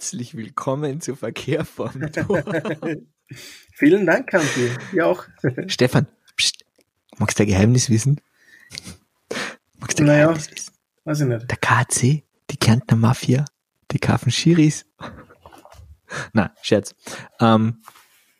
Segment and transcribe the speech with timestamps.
[0.00, 2.42] Herzlich willkommen zu Verkehr vom Tor.
[3.74, 4.70] Vielen Dank, Kanti.
[4.94, 5.24] Ja auch.
[5.66, 6.06] Stefan,
[6.38, 6.64] pst,
[7.18, 8.18] magst du ein Geheimnis wissen?
[9.78, 10.28] Magst du ein Naja.
[10.28, 10.72] Geheimnis wissen?
[11.04, 11.50] Weiß ich nicht.
[11.50, 13.44] Der KC, die Kärntner Mafia,
[13.90, 14.86] die kaufen Schiris.
[16.32, 16.94] Na, Scherz.
[17.38, 17.82] Ähm,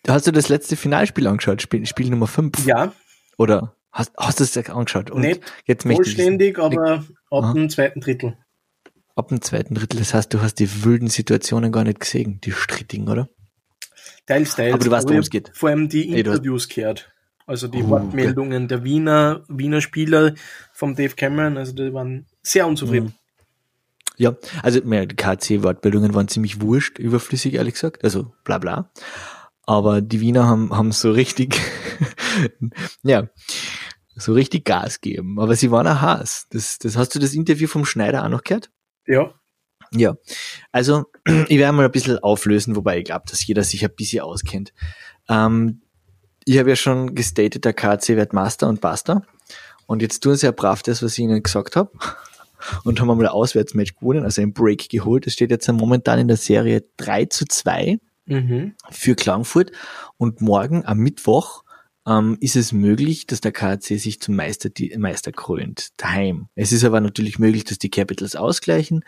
[0.08, 1.60] hast du das letzte Finalspiel angeschaut?
[1.60, 2.64] Spiel, Spiel Nummer 5?
[2.64, 2.94] Ja,
[3.36, 5.10] Oder hast, hast du es angeschaut?
[5.10, 7.52] Und nicht jetzt vollständig, aber ab Aha.
[7.52, 8.38] dem zweiten Drittel.
[9.20, 12.52] Ab dem zweiten Drittel, das heißt, du hast die wilden Situationen gar nicht gesehen, die
[12.52, 13.28] strittigen, oder?
[14.26, 14.74] Teils, teils.
[14.74, 15.50] Aber du weißt, worum es geht.
[15.54, 17.12] Vor allem die Interviews gehört.
[17.46, 20.34] Also die Oh, Wortmeldungen der Wiener, Wiener Spieler
[20.72, 23.14] vom Dave Cameron, also die waren sehr unzufrieden.
[24.16, 28.04] Ja, also mehr, die KC-Wortbildungen waren ziemlich wurscht, überflüssig, ehrlich gesagt.
[28.04, 28.90] Also bla bla.
[29.62, 31.60] Aber die Wiener haben, haben so richtig,
[33.02, 33.28] ja,
[34.14, 35.40] so richtig Gas gegeben.
[35.40, 36.46] Aber sie waren ein Haas.
[36.50, 38.70] Das, das hast du das Interview vom Schneider auch noch gehört?
[39.10, 39.34] Ja,
[39.92, 40.16] Ja.
[40.70, 41.04] Also,
[41.48, 44.72] ich werde mal ein bisschen auflösen, wobei ich glaube, dass jeder sich ein bisschen auskennt.
[45.28, 45.82] Ähm,
[46.44, 49.22] ich habe ja schon gestatet, der KC wird Master und Basta.
[49.86, 51.90] Und jetzt tun sie ja brav das, was ich ihnen gesagt habe.
[52.84, 55.26] Und haben einmal ein Auswärtsmatch gewonnen, also ein Break geholt.
[55.26, 58.74] Es steht jetzt momentan in der Serie 3 zu 2 mhm.
[58.90, 59.72] für Klagenfurt.
[60.18, 61.64] Und morgen am Mittwoch
[62.10, 66.48] ähm, ist es möglich, dass der KC sich zum Meister, die, Meister krönt, daheim.
[66.56, 69.04] Es ist aber natürlich möglich, dass die Capitals ausgleichen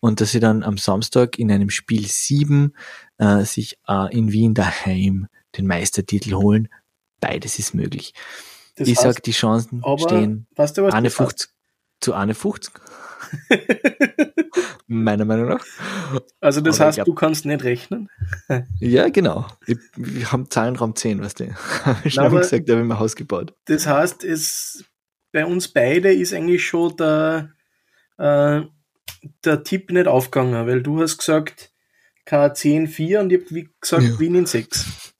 [0.00, 2.74] und dass sie dann am Samstag in einem Spiel 7
[3.18, 5.26] äh, sich äh, in Wien daheim
[5.56, 6.68] den Meistertitel holen.
[7.20, 8.14] Beides ist möglich.
[8.76, 11.30] Das ich heißt, sag, die Chancen aber, stehen weißt du, was eine das heißt?
[11.30, 11.55] 50
[12.00, 12.72] zu eine 50.
[14.88, 15.64] Meiner Meinung nach.
[16.40, 18.08] Also das Aber heißt, glaub- du kannst nicht rechnen.
[18.80, 19.46] Ja, genau.
[19.66, 21.54] Ich, wir haben Zahlenraum 10, weißt du.
[22.04, 23.54] Ich aber- gesagt, da habe ich mein Haus gebaut.
[23.66, 24.84] Das heißt, es
[25.32, 27.50] bei uns beide ist eigentlich schon der,
[28.18, 28.62] äh,
[29.44, 31.72] der Tipp nicht aufgegangen, weil du hast gesagt
[32.26, 34.18] K10 4 und ich habe wie gesagt Ja.
[34.20, 35.14] Wien in 6.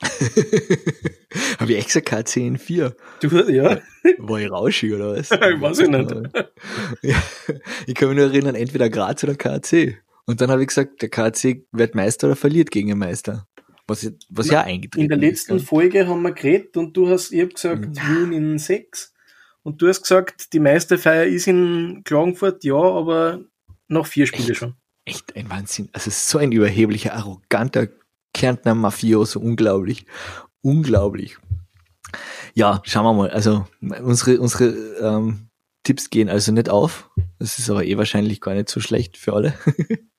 [1.58, 2.96] habe ich extra KC in 4?
[3.20, 3.80] Du, ja,
[4.18, 5.30] War ich rauschig oder was?
[5.30, 6.12] Weiß ich nicht.
[7.02, 7.22] Ja,
[7.86, 9.98] ich kann mich nur erinnern, entweder Graz oder KC.
[10.26, 13.46] Und dann habe ich gesagt, der KC wird Meister oder verliert gegen den Meister.
[13.86, 15.66] Was, was ja eingetreten in der letzten ist.
[15.66, 19.12] Folge haben wir geredet und du hast, ich habe gesagt Wien in 6
[19.62, 23.40] und du hast gesagt, die Meisterfeier ist in Klagenfurt, ja, aber
[23.88, 24.74] noch vier Spiele schon.
[25.04, 25.88] Echt ein Wahnsinn.
[25.92, 27.88] Also so ein überheblicher, arroganter
[28.32, 29.40] Kärntner Mafioso.
[29.40, 30.06] Unglaublich.
[30.62, 31.36] Unglaublich.
[32.54, 33.30] Ja, schauen wir mal.
[33.30, 34.70] Also unsere, unsere
[35.00, 35.48] ähm,
[35.82, 37.10] Tipps gehen also nicht auf.
[37.38, 39.54] Das ist aber eh wahrscheinlich gar nicht so schlecht für alle.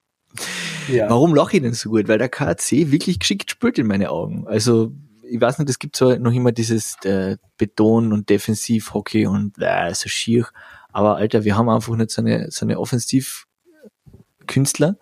[0.88, 1.10] Ja.
[1.10, 2.08] Warum lache ich denn so gut?
[2.08, 4.48] Weil der KC wirklich geschickt spielt in meine Augen.
[4.48, 4.94] Also
[5.24, 9.94] ich weiß nicht, es gibt so noch immer dieses äh, Beton- und Defensiv-Hockey und äh,
[9.94, 10.48] so schier.
[10.92, 14.98] Aber Alter, wir haben einfach nicht so eine, so eine Offensiv-Künstler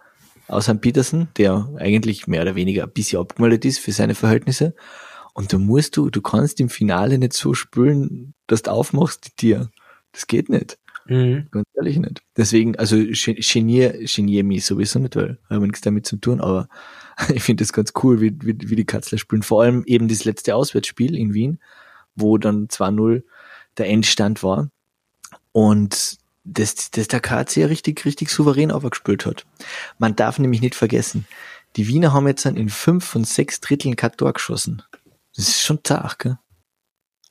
[0.50, 4.76] außer Peterson, der eigentlich mehr oder weniger ein bisschen abgemeldet ist für seine Verhältnisse.
[5.34, 9.36] Und da musst du, du kannst im Finale nicht so spülen, dass du aufmachst, die
[9.36, 9.70] Tier.
[10.12, 10.78] Das geht nicht.
[11.06, 11.48] Mhm.
[11.52, 12.22] Ganz ehrlich nicht.
[12.38, 16.68] Deswegen, also gen- genier, genier mich sowieso nicht, weil habe nichts damit zu tun, aber
[17.34, 19.44] ich finde das ganz cool, wie, wie, wie die Katzler spielen.
[19.44, 21.60] Vor allem eben das letzte Auswärtsspiel in Wien,
[22.16, 23.24] wo dann 2-0
[23.78, 24.70] der Endstand war.
[25.52, 26.19] Und
[26.54, 29.46] das, das der KC richtig, richtig souverän aufgespielt hat.
[29.98, 31.28] Man darf nämlich nicht vergessen,
[31.76, 34.82] die Wiener haben jetzt dann in fünf von sechs Dritteln kein Tor geschossen.
[35.36, 36.38] Das ist schon zart, gell?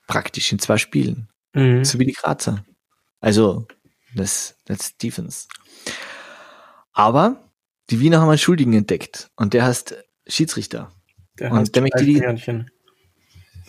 [0.06, 1.28] Praktisch in zwei Spielen.
[1.54, 1.84] Mhm.
[1.84, 2.64] So wie die Grazer.
[3.20, 3.66] Also,
[4.14, 5.48] das, das Stephens.
[6.92, 7.50] Aber
[7.90, 9.96] die Wiener haben einen Schuldigen entdeckt und der heißt
[10.26, 10.92] Schiedsrichter.
[11.38, 12.64] Der Und heißt der möchte die-.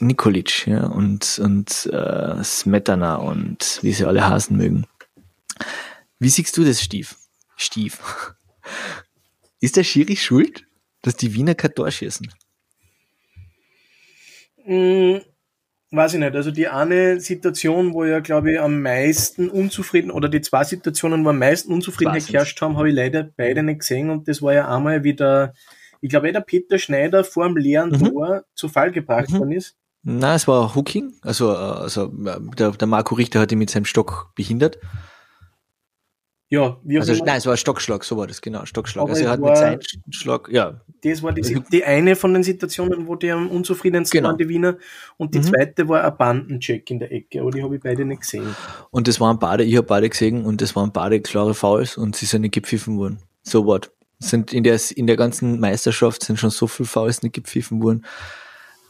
[0.01, 4.85] Nikolic, ja, und, und äh, Smetana und wie sie alle heißen mögen.
[6.19, 7.15] Wie siehst du das, Stief?
[7.55, 7.99] Stief.
[9.59, 10.65] Ist der Schiri schuld,
[11.01, 12.31] dass die Wiener kein Tor schießen?
[14.63, 15.21] Hm,
[15.91, 16.35] weiß ich nicht.
[16.35, 21.23] Also die eine Situation, wo ja, glaube ich, am meisten unzufrieden, oder die zwei Situationen,
[21.25, 24.09] wo am meisten Unzufriedenheit geherrscht haben, habe ich leider beide nicht gesehen.
[24.09, 25.53] Und das war ja einmal wieder,
[26.01, 28.09] ich glaube, eh der Peter Schneider vor dem leeren Mhm.
[28.11, 29.39] Tor zu Fall gebracht Mhm.
[29.39, 29.75] worden ist.
[30.03, 33.69] Na, es war Hooking, also, äh, also äh, der, der Marco Richter hat ihn mit
[33.69, 34.77] seinem Stock behindert.
[36.51, 37.25] Ja, wie auch Also, immer.
[37.25, 39.03] nein, es war Stockschlag, so war das, genau, Stockschlag.
[39.03, 39.79] Aber also er hat war- mit seinem
[40.11, 44.17] Schlag, ja, Das war die, Also- die eine von den Situationen, wo die am unzufriedensten
[44.17, 44.29] Genau.
[44.29, 44.77] waren, die Wiener.
[45.15, 45.43] Und die Mhm.
[45.43, 48.53] zweite war ein Bandencheck in der Ecke, aber die habe ich beide nicht gesehen.
[48.91, 52.17] Und das waren beide, ich habe beide gesehen und das waren beide klare Fouls und
[52.17, 53.19] sie sind nicht gepfiffen worden.
[53.43, 53.91] So what?
[54.17, 58.03] Sind in der, in der ganzen Meisterschaft sind schon so viele Fouls nicht gepfiffen worden.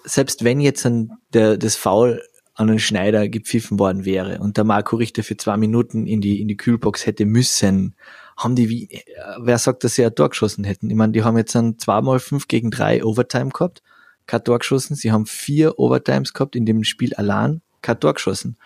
[0.05, 2.23] Selbst wenn jetzt ein, der, das Foul
[2.59, 6.41] an den Schneider gepfiffen worden wäre und der Marco Richter für zwei Minuten in die,
[6.41, 7.95] in die Kühlbox hätte müssen,
[8.35, 9.01] haben die wie, äh,
[9.39, 10.89] wer sagt, dass sie ein Tor geschossen hätten?
[10.89, 13.81] Ich meine, die haben jetzt dann zweimal fünf gegen drei Overtime gehabt,
[14.25, 14.95] kein Tor geschossen.
[14.95, 18.57] Sie haben vier Overtimes gehabt in dem Spiel allein, kein Tor geschossen.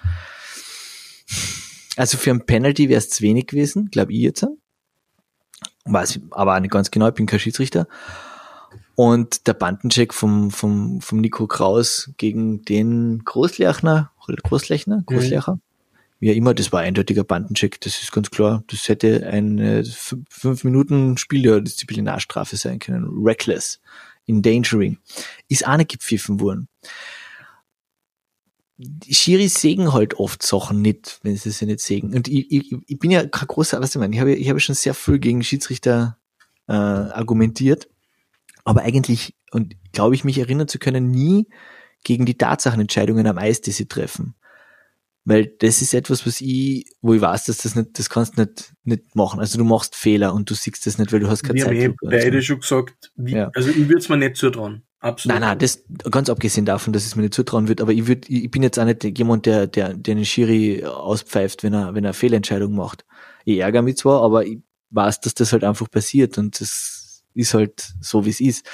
[1.96, 4.48] Also für ein Penalty wäre es zu wenig gewesen, glaube ich jetzt.
[5.86, 7.88] Weiß aber auch nicht ganz genau, ich bin kein Schiedsrichter.
[8.96, 14.12] Und der Bandencheck vom, vom, vom Nico Kraus gegen den Großlechner,
[14.44, 15.06] Großlechner, mhm.
[15.06, 15.62] Großlecher, mhm.
[16.20, 18.64] wie ja immer, das war ein eindeutiger Bandencheck, das ist ganz klar.
[18.68, 19.84] Das hätte eine
[20.30, 23.10] fünf Minuten Spiel der Disziplinarstrafe sein können.
[23.24, 23.82] Reckless,
[24.28, 25.00] endangering.
[25.48, 26.68] Ist auch nicht gepfiffen worden.
[28.78, 32.14] Die Schiris sägen halt oft Sachen nicht, wenn sie sie nicht sägen.
[32.14, 34.60] Und ich, ich, ich bin ja kein großer, was ich meine, ich habe, ich habe
[34.60, 36.18] schon sehr viel gegen Schiedsrichter
[36.68, 37.88] äh, argumentiert
[38.64, 41.48] aber eigentlich, und glaube ich, mich erinnern zu können, nie
[42.04, 44.36] gegen die Tatsachenentscheidungen am Eis, die sie treffen.
[45.26, 48.42] Weil das ist etwas, was ich, wo ich weiß, dass das nicht, das kannst du
[48.42, 49.40] nicht, nicht machen.
[49.40, 51.74] Also du machst Fehler und du siehst das nicht, weil du hast keine Wir Zeit.
[51.74, 53.50] Wir haben eh beide schon gesagt, wie, ja.
[53.56, 54.84] also ich würde es mir nicht zutrauen.
[55.00, 55.40] Absolut.
[55.40, 58.28] Nein, nein, das, ganz abgesehen davon, dass es mir nicht zutrauen wird, aber ich würde,
[58.30, 62.06] ich bin jetzt auch nicht jemand, der, der, der den Schiri auspfeift, wenn er, wenn
[62.06, 63.06] er Fehlentscheidung macht.
[63.44, 64.60] Ich ärgere mich zwar, aber ich
[64.92, 67.03] weiß, dass das halt einfach passiert und das,
[67.34, 68.66] ist halt so, wie es ist.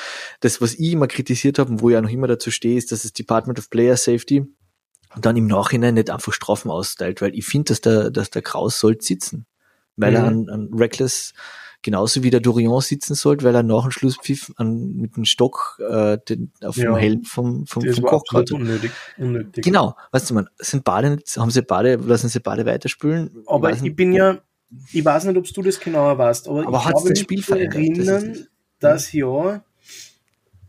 [0.41, 2.91] Das, was ich immer kritisiert habe und wo ich auch noch immer dazu stehe, ist,
[2.91, 4.45] dass das Department of Player Safety
[5.21, 8.79] dann im Nachhinein nicht einfach Strafen austeilt, weil ich finde, dass der, dass der Kraus
[8.79, 9.45] soll sitzen,
[9.95, 10.17] weil mhm.
[10.17, 11.33] er an, an Reckless
[11.81, 15.79] genauso wie der Dorian sitzen sollte, weil er nach dem Schlusspfiff an, mit dem Stock
[15.79, 18.55] äh, den, auf ja, dem Helm vom, vom, vom Koch hatte.
[18.55, 19.63] Unnötig, unnötig.
[19.63, 23.43] Genau, weißt du, man, sind beide nicht, haben sie beide, lassen sie beide weiterspülen.
[23.47, 24.39] Aber ich, ich bin ja,
[24.91, 28.33] ich weiß nicht, ob du das genauer weißt, aber, aber ich glaube, das Spiel erinnern,
[28.33, 28.48] das
[28.79, 29.63] das ja,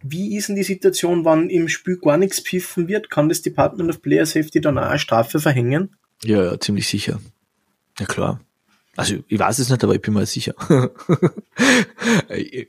[0.03, 3.11] wie ist denn die Situation, wann im Spiel gar nichts pfiffen wird?
[3.11, 5.97] Kann das Department of Player Safety dann auch eine Strafe verhängen?
[6.25, 7.21] Ja, ja, ziemlich sicher.
[7.99, 8.41] Ja, klar.
[8.97, 10.55] Also, ich weiß es nicht, aber ich bin mal sicher.
[12.29, 12.69] okay.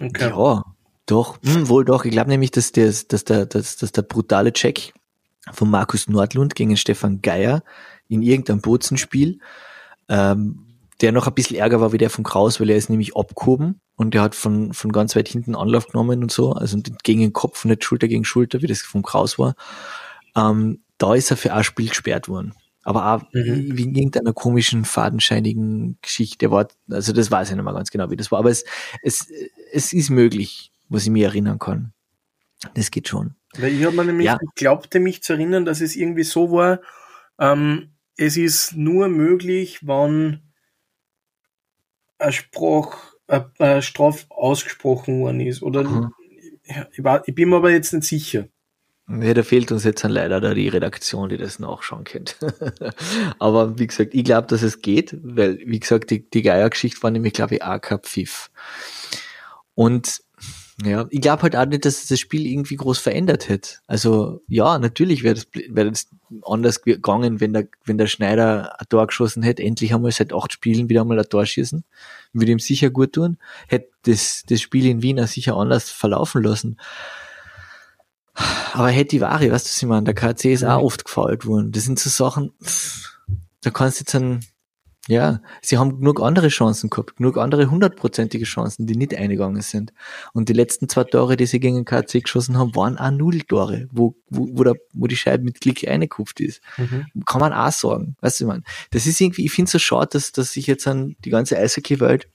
[0.00, 0.64] Ja,
[1.06, 2.04] doch, hm, wohl doch.
[2.04, 4.94] Ich glaube nämlich, dass der, dass der, dass, dass der brutale Check
[5.52, 7.62] von Markus Nordlund gegen Stefan Geier
[8.08, 9.40] in irgendeinem Bozenspiel
[10.08, 10.63] ähm,
[11.00, 13.80] der noch ein bisschen ärger war wie der von Kraus, weil er ist nämlich abgehoben
[13.96, 17.32] und der hat von, von ganz weit hinten Anlauf genommen und so, also gegen den
[17.32, 19.54] Kopf und nicht Schulter gegen Schulter, wie das vom Kraus war.
[20.36, 22.54] Ähm, da ist er für ein Spiel gesperrt worden.
[22.84, 23.76] Aber auch mhm.
[23.76, 26.50] wegen irgendeiner komischen, fadenscheinigen Geschichte.
[26.50, 28.38] War, also das weiß ich nicht mehr ganz genau, wie das war.
[28.40, 28.64] Aber es,
[29.02, 29.26] es,
[29.72, 31.92] es ist möglich, was ich mir erinnern kann.
[32.74, 33.34] Das geht schon.
[33.56, 34.38] Weil ich habe mir nämlich, ja.
[34.54, 36.80] glaubte mich zu erinnern, dass es irgendwie so war,
[37.38, 40.42] ähm, es ist nur möglich, wann
[42.18, 42.96] ein Spruch,
[43.26, 45.62] ein Straf ausgesprochen worden ist.
[45.62, 46.12] Oder mhm.
[46.92, 48.48] ich, war, ich bin mir aber jetzt nicht sicher.
[49.06, 52.38] Ja, da fehlt uns jetzt dann leider da die Redaktion, die das nachschauen kennt.
[53.38, 57.10] aber wie gesagt, ich glaube, dass es geht, weil, wie gesagt, die, die Geiergeschichte war
[57.10, 58.50] nämlich, glaube ich, auch kein Pfiff.
[59.74, 60.22] Und
[60.82, 63.76] ja, ich glaube halt auch nicht, dass das Spiel irgendwie groß verändert hätte.
[63.86, 66.08] Also ja, natürlich wäre das, wär das
[66.42, 69.62] anders gegangen, wenn der, wenn der Schneider ein Tor geschossen hätte.
[69.62, 71.84] Endlich einmal seit acht Spielen wieder einmal ein Tor schießen.
[72.32, 73.38] Würde ihm sicher gut tun.
[73.68, 76.76] Hätte das, das Spiel in Wien auch sicher anders verlaufen lassen.
[78.72, 80.04] Aber hätte die Ware, weißt du, was ich meine?
[80.04, 81.70] Der KC ist auch oft gefault worden.
[81.70, 82.50] Das sind so Sachen,
[83.60, 84.40] da kannst du jetzt ein,
[85.08, 89.92] ja, sie haben genug andere Chancen gehabt, genug andere hundertprozentige Chancen, die nicht eingegangen sind.
[90.32, 93.88] Und die letzten zwei Tore, die sie gegen den KC geschossen haben, waren auch Null-Tore,
[93.92, 96.62] wo, wo, wo, der, wo die Scheibe mit Klick eingekupft ist.
[96.78, 97.06] Mhm.
[97.26, 98.16] Kann man auch sagen.
[98.20, 100.86] Weißt du, man, das ist irgendwie, ich finde es so schade, dass, dass sich jetzt
[100.86, 102.28] an die ganze Eishockey-Welt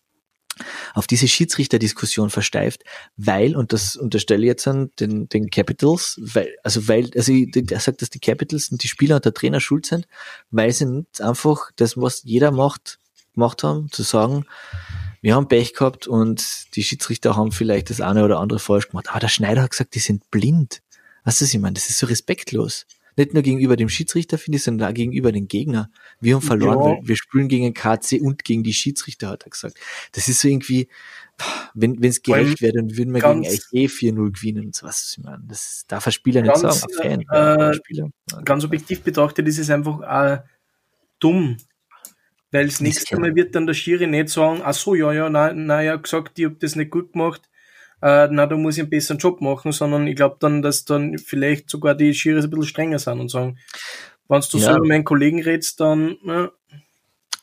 [0.93, 2.83] auf diese Schiedsrichterdiskussion versteift,
[3.17, 7.79] weil, und das unterstelle ich jetzt an den, den Capitals, weil, also weil, also er
[7.79, 10.07] sagt, dass die Capitals und die Spieler und der Trainer schuld sind,
[10.51, 12.99] weil sie nicht einfach das, was jeder macht,
[13.33, 14.45] gemacht haben, zu sagen,
[15.21, 19.09] wir haben Pech gehabt und die Schiedsrichter haben vielleicht das eine oder andere falsch gemacht.
[19.09, 20.81] Aber der Schneider hat gesagt, die sind blind.
[21.25, 21.73] Was ist ich meine?
[21.73, 22.85] Das ist so respektlos.
[23.19, 25.91] Nicht nur gegenüber dem Schiedsrichter, finde ich, sondern auch gegenüber den Gegner.
[26.21, 26.85] Wir haben verloren, ja.
[26.85, 29.77] weil wir spielen gegen den KC und gegen die Schiedsrichter, hat er gesagt.
[30.13, 30.88] Das ist so irgendwie,
[31.73, 35.17] wenn es gerecht wäre, dann würden wir gegen eh 4-0 gewinnen und so was.
[35.17, 37.57] Ich meine, das darf ein Spieler ganz, nicht sagen, ein Fan.
[37.59, 38.09] Äh, Spieler.
[38.45, 40.39] Ganz objektiv betrachtet ist es einfach äh,
[41.19, 41.57] dumm.
[42.51, 45.51] Weil das nächste Mal wird dann der Schiri nicht sagen, ach so, ja, ja, na,
[45.51, 47.48] na ja, gesagt, ich habe das nicht gut gemacht,
[48.01, 51.17] äh, na, da muss ich einen besseren Job machen, sondern ich glaube dann, dass dann
[51.17, 53.57] vielleicht sogar die Schiris ein bisschen strenger sind und sagen,
[54.27, 54.73] wenn du ja.
[54.73, 56.51] so mit meinen Kollegen redest, dann, ne,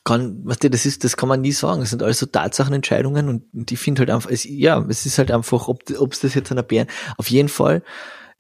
[0.04, 1.80] kann, was dir das ist, das kann man nie sagen.
[1.80, 5.18] Das sind alles so Tatsachenentscheidungen und, und ich finde halt einfach, es, ja, es ist
[5.18, 5.82] halt einfach, ob
[6.12, 6.86] es das jetzt an der Bären,
[7.16, 7.82] auf jeden Fall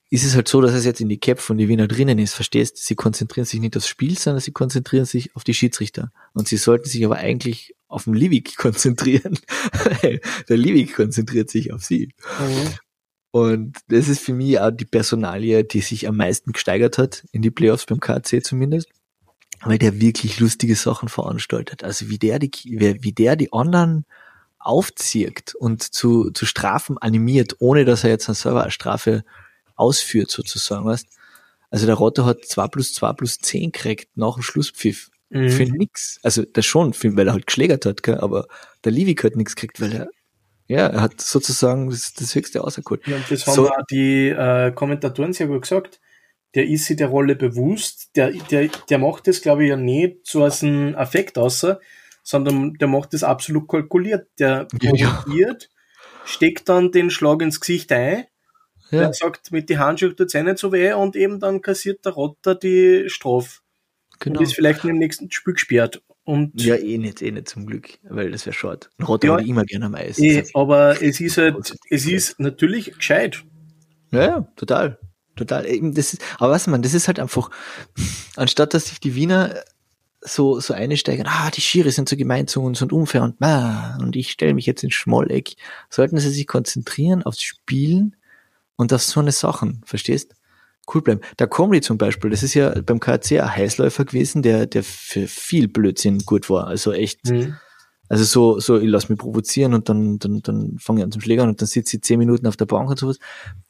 [0.08, 2.34] ist es halt so, dass es jetzt in die Cap von die Wiener drinnen ist,
[2.34, 2.76] verstehst?
[2.76, 6.12] Sie konzentrieren sich nicht aufs Spiel, sondern sie konzentrieren sich auf die Schiedsrichter.
[6.32, 9.38] Und sie sollten sich aber eigentlich auf den Livik konzentrieren.
[10.48, 12.12] der Livik konzentriert sich auf sie.
[12.40, 12.74] Mhm.
[13.30, 17.42] Und das ist für mich auch die Personalie, die sich am meisten gesteigert hat in
[17.42, 18.88] die Playoffs beim KC zumindest,
[19.62, 21.84] weil der wirklich lustige Sachen veranstaltet.
[21.84, 24.06] Also wie der die, wie der die anderen
[24.58, 28.66] aufzieht und zu, zu Strafen animiert, ohne dass er jetzt eine Server
[29.76, 31.06] ausführt sozusagen, weißt.
[31.70, 35.10] Also der Rotter hat 2 plus 2 plus 10 gekriegt nach dem Schlusspfiff.
[35.30, 35.50] Mhm.
[35.50, 36.20] Für nix.
[36.22, 38.18] Also das schon, weil er halt geschlägert hat, gell?
[38.18, 38.46] aber
[38.84, 40.08] der Livik hat nichts gekriegt, weil er
[40.68, 43.06] ja, er hat sozusagen das, das höchste rausgeholt.
[43.06, 46.00] Ja, und das haben so, auch die äh, Kommentatoren sehr gut gesagt.
[46.54, 48.16] Der ist sich der Rolle bewusst.
[48.16, 51.80] Der, der, der macht das, glaube ich, ja nicht so als ein Affekt außer,
[52.22, 54.28] sondern der macht das absolut kalkuliert.
[54.38, 56.08] Der provoziert, ja.
[56.24, 58.24] steckt dann den Schlag ins Gesicht ein,
[58.90, 59.02] ja.
[59.02, 62.04] der sagt, mit die Handschuhe tut es eh nicht so weh und eben dann kassiert
[62.04, 63.60] der Rotter die Strafe.
[64.20, 64.38] Genau.
[64.38, 66.02] Und ist vielleicht im nächsten Spiel gesperrt.
[66.24, 68.88] Und ja, eh nicht, eh nicht zum Glück, weil das wäre schade.
[68.98, 70.18] Ein Rotter ja, immer gerne am Eis.
[70.18, 71.56] Eh, aber es ist halt,
[71.88, 73.44] es ist natürlich gescheit.
[74.10, 74.98] Ja, ja, total.
[75.36, 75.64] Total.
[75.92, 77.50] Das ist, aber was man, das ist halt einfach,
[78.36, 79.62] anstatt dass sich die Wiener
[80.20, 83.96] so, so einsteigen, ah, die Schiere sind so gemein zu uns und unfair und ah,
[84.00, 85.54] und ich stelle mich jetzt ins Schmolleck,
[85.90, 88.16] sollten sie sich konzentrieren aufs Spielen
[88.76, 90.34] und auf so eine Sachen, verstehst?
[90.94, 91.20] Cool bleiben.
[91.38, 95.26] Der Comedy zum Beispiel, das ist ja beim KC ein Heißläufer gewesen, der, der für
[95.26, 96.66] viel Blödsinn gut war.
[96.66, 97.56] Also echt, mhm.
[98.08, 101.22] also so, so, ich lass mich provozieren und dann, dann, dann fange ich an zum
[101.22, 103.18] Schlägern und dann sitze ich zehn Minuten auf der Bank und sowas.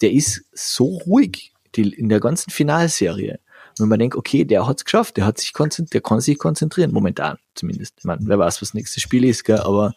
[0.00, 3.40] Der ist so ruhig die, in der ganzen Finalserie.
[3.78, 6.92] Wenn man denkt, okay, der hat's geschafft, der hat sich konzentriert, der kann sich konzentrieren,
[6.92, 7.94] momentan zumindest.
[7.98, 9.92] Ich meine, wer weiß, was das nächste Spiel ist, gell, aber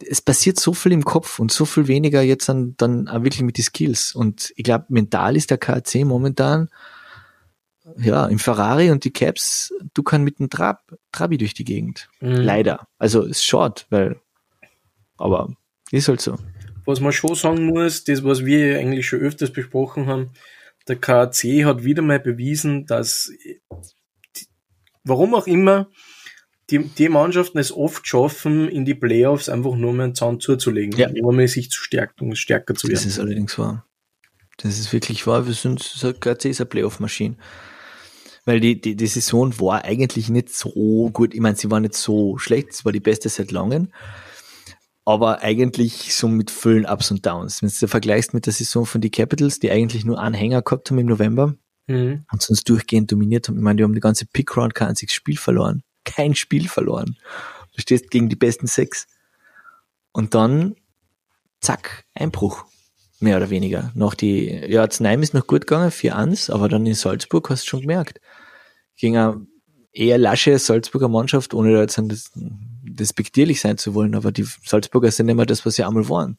[0.00, 3.56] es passiert so viel im Kopf und so viel weniger jetzt dann, dann wirklich mit
[3.56, 4.14] den Skills.
[4.14, 6.68] Und ich glaube, mental ist der KC momentan,
[7.98, 12.08] ja, im Ferrari und die Caps, du kannst mit dem Trab, Trabi durch die Gegend.
[12.20, 12.36] Mhm.
[12.36, 12.88] Leider.
[12.98, 14.20] Also, ist short, weil,
[15.16, 15.54] aber
[15.92, 16.36] ist halt so.
[16.84, 20.30] Was man schon sagen muss, das, was wir eigentlich schon öfters besprochen haben,
[20.88, 23.32] der KC hat wieder mal bewiesen, dass,
[25.04, 25.88] warum auch immer,
[26.70, 30.98] die, die Mannschaften es oft schaffen, in die Playoffs einfach nur mal einen Zahn zuzulegen,
[30.98, 31.08] ja.
[31.22, 32.96] um sich zu stärken, stärker zu werden.
[32.96, 33.86] Das ist allerdings wahr.
[34.56, 35.46] Das ist wirklich wahr.
[35.46, 35.80] Wir sind,
[36.20, 37.36] KC ist eine Playoff-Maschine.
[38.46, 41.34] Weil die, die, die Saison war eigentlich nicht so gut.
[41.34, 42.70] Ich meine, sie war nicht so schlecht.
[42.70, 43.88] Es war die beste seit langem.
[45.04, 47.62] Aber eigentlich so mit vielen Ups und Downs.
[47.62, 50.98] Wenn du vergleichst mit der Saison von die Capitals, die eigentlich nur Anhänger gehabt haben
[50.98, 51.54] im November
[51.86, 52.24] mhm.
[52.32, 53.56] und sonst durchgehend dominiert haben.
[53.56, 57.18] Ich meine, die haben die ganze Pick-Round kein einziges Spiel verloren kein Spiel verloren.
[57.74, 59.06] Du stehst gegen die besten sechs.
[60.12, 60.76] Und dann,
[61.60, 62.64] zack, Einbruch.
[63.18, 63.92] Mehr oder weniger.
[63.94, 67.68] Noch die, ja, Znaim ist noch gut gegangen, 4-1, aber dann in Salzburg hast du
[67.68, 68.20] schon gemerkt.
[68.96, 69.46] Gegen eine
[69.92, 72.00] eher lasche Salzburger Mannschaft, ohne da jetzt
[72.34, 76.38] despektierlich sein zu wollen, aber die Salzburger sind immer das, was sie einmal waren.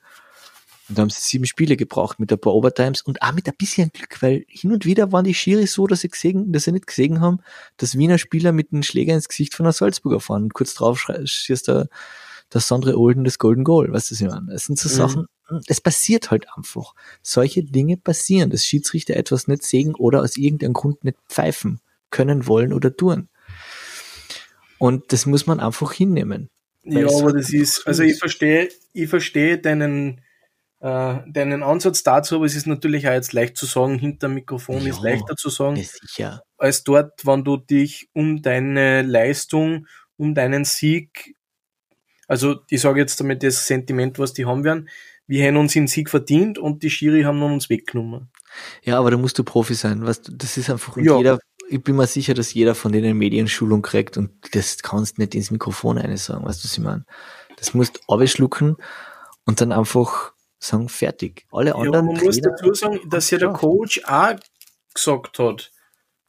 [0.89, 3.56] Und da haben sie sieben Spiele gebraucht mit ein paar Overtimes und auch mit ein
[3.58, 6.72] bisschen Glück, weil hin und wieder waren die Schiri so, dass sie gesehen, dass sie
[6.72, 7.39] nicht gesehen haben,
[7.75, 10.44] dass Wiener Spieler mit einem Schläger ins Gesicht von einer Salzburger fahren.
[10.44, 11.89] Und kurz drauf schießt der,
[12.53, 13.91] der Sandre Olden das Golden Goal.
[13.91, 14.48] Weißt du, was ich meine?
[14.51, 14.94] Das sind so mhm.
[14.94, 15.25] Sachen,
[15.67, 16.94] es passiert halt einfach.
[17.22, 21.79] Solche Dinge passieren, dass Schiedsrichter etwas nicht sehen oder aus irgendeinem Grund nicht pfeifen
[22.10, 23.29] können, wollen oder tun.
[24.77, 26.50] Und das muss man einfach hinnehmen.
[26.84, 30.22] Ja, aber das ist, also ich verstehe, ich verstehe deinen,
[30.79, 34.36] äh, deinen Ansatz dazu, aber es ist natürlich auch jetzt leicht zu sagen, hinter dem
[34.36, 35.84] Mikrofon ja, ist leichter zu sagen,
[36.57, 41.36] als dort, wenn du dich um deine Leistung, um deinen Sieg,
[42.27, 44.89] also ich sage jetzt damit das Sentiment, was die haben werden,
[45.25, 48.29] wir haben uns den Sieg verdient und die Schiri haben uns weggenommen.
[48.84, 51.17] Ja, aber da musst du Profi sein, weißt du, das ist einfach, ja.
[51.17, 55.36] jeder, ich bin mir sicher, dass jeder von denen Medienschulung kriegt und das kannst nicht
[55.36, 57.05] ins Mikrofon eine sagen, weißt du, was ich meine?
[57.57, 58.77] Das musst du schlucken
[59.46, 61.46] und dann einfach sagen, fertig.
[61.52, 61.94] Alle anderen.
[61.94, 64.36] Ja, man Trainer, muss dazu sagen, dass ja der Coach auch
[64.94, 65.72] gesagt hat,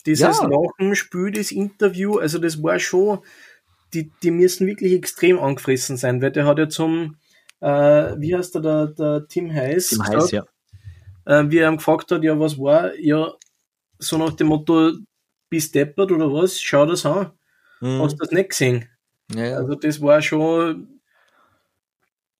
[0.07, 0.49] dieses ja.
[0.49, 3.21] nach dem Spiel, das Interview, also das war schon,
[3.95, 7.17] die, die müssen wirklich extrem angefressen sein, weil der hat ja zum,
[7.61, 7.69] äh,
[8.19, 10.45] wie heißt der, der, der Tim Heiß, Tim Heiß ja.
[11.25, 13.33] Äh, wie er ihm gefragt hat, ja, was war, ja,
[13.99, 14.93] so nach dem Motto,
[15.51, 17.33] bist deppert oder was, schau das an.
[17.81, 18.03] Mhm.
[18.03, 18.89] Hast du das nicht gesehen?
[19.35, 19.57] Ja, ja.
[19.57, 20.98] Also das war schon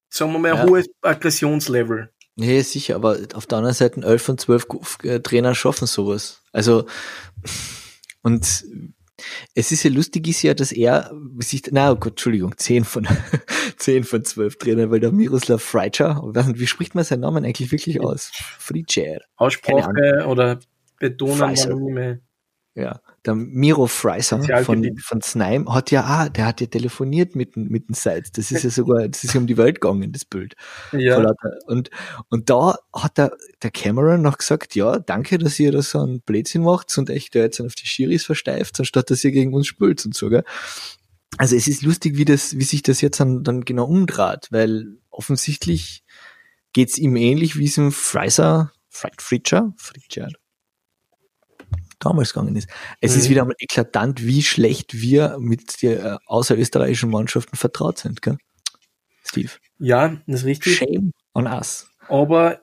[0.09, 0.65] sagen wir mal, ein ja.
[0.67, 2.09] hohes Aggressionslevel.
[2.35, 4.67] Nee, sicher, aber auf der anderen Seite 11 von 12
[5.03, 6.41] äh, Trainer schaffen sowas.
[6.53, 6.85] Also,
[8.21, 8.65] und
[9.53, 13.07] es ist ja lustig, ist ja, dass er sich, na, oh Gott, Entschuldigung, 10 von,
[13.77, 17.99] 10 von 12 Trainer, weil der Miroslav Freitscher, wie spricht man seinen Namen eigentlich wirklich
[17.99, 18.31] aus?
[18.33, 19.19] Freitscher.
[19.35, 20.59] Aussprache oder
[20.99, 21.55] Betonen,
[22.79, 27.57] Ja, der Miro Freiser von, von Snaim hat ja, ah, der hat ja telefoniert mit,
[27.57, 28.31] mit den Sites.
[28.31, 30.55] Das ist ja sogar, das ist ja um die Welt gegangen, das Bild.
[30.93, 31.33] Ja.
[31.65, 31.89] Und,
[32.29, 36.21] und da hat der, der Cameron noch gesagt, ja, danke, dass ihr da so einen
[36.21, 39.67] Blödsinn macht und echt da jetzt auf die Schiris versteift, anstatt dass ihr gegen uns
[39.67, 40.45] spült und so, gell.
[41.37, 44.97] Also es ist lustig, wie das, wie sich das jetzt dann, dann genau umdraht, weil
[45.09, 46.03] offensichtlich
[46.71, 50.29] geht's ihm ähnlich wie es im Freiser, Fritcher, Fritcher,
[51.99, 52.69] damals gegangen ist.
[53.01, 53.19] Es mhm.
[53.19, 58.37] ist wieder mal eklatant, wie schlecht wir mit den äh, außerösterreichischen Mannschaften vertraut sind, gell?
[59.23, 59.51] Steve.
[59.77, 60.77] Ja, das ist richtig.
[60.77, 61.89] Shame on us.
[62.07, 62.61] Aber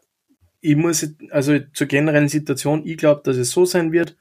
[0.61, 4.16] ich muss, also zur generellen Situation, ich glaube, dass es so sein wird,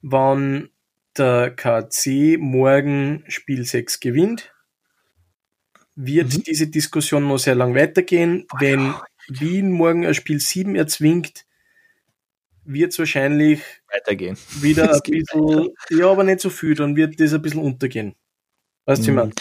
[0.00, 0.70] wann
[1.16, 4.52] der KC morgen Spiel 6 gewinnt,
[5.94, 6.42] wird mhm.
[6.42, 8.46] diese Diskussion noch sehr lang weitergehen.
[8.58, 8.94] Wenn
[9.28, 11.44] Wien morgen ein Spiel 7 erzwingt,
[12.64, 13.60] wird es wahrscheinlich
[13.92, 14.36] weitergehen.
[14.60, 18.14] Wieder ein bisschen, ja, aber nicht so viel, dann wird das ein bisschen untergehen.
[18.86, 19.32] Weißt du, mhm.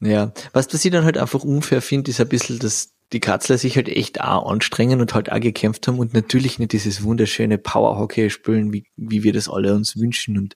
[0.00, 3.76] Ja, was ich dann halt einfach unfair finde, ist ein bisschen, dass die Katzler sich
[3.76, 8.28] halt echt auch anstrengen und halt auch gekämpft haben und natürlich nicht dieses wunderschöne Power-Hockey
[8.28, 10.54] spielen, wie, wie wir das alle uns wünschen und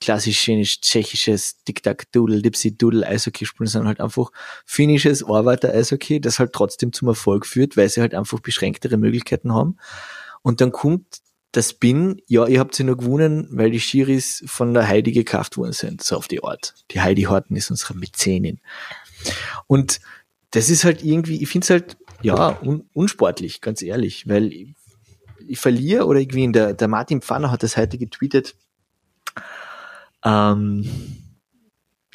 [0.00, 4.30] klassisch schönes tschechisches Tic-Tac-Doodle, Dipsy-Doodle Eishockey spielen, sondern halt einfach
[4.66, 9.76] finnisches Arbeiter-Eishockey, das halt trotzdem zum Erfolg führt, weil sie halt einfach beschränktere Möglichkeiten haben.
[10.42, 11.20] Und dann kommt
[11.54, 15.56] das bin, ja, ihr habt sie nur gewonnen, weil die Schiris von der Heidi gekauft
[15.56, 16.74] worden sind, so auf die Art.
[16.90, 18.60] Die Heidi Horten ist unsere Mäzenin.
[19.68, 20.00] Und
[20.50, 24.74] das ist halt irgendwie, ich finde es halt, ja, un, unsportlich, ganz ehrlich, weil ich,
[25.46, 28.56] ich verliere oder irgendwie, der, der Martin Pfanner hat das heute getweetet,
[30.24, 30.90] ähm,